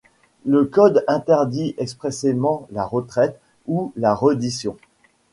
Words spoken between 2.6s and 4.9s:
la retraite ou la reddition.